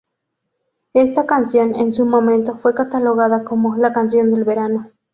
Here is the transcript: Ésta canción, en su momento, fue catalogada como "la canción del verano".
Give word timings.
Ésta 0.95 1.27
canción, 1.27 1.75
en 1.75 1.91
su 1.91 2.07
momento, 2.07 2.57
fue 2.57 2.73
catalogada 2.73 3.43
como 3.43 3.75
"la 3.75 3.93
canción 3.93 4.33
del 4.33 4.43
verano". 4.43 4.89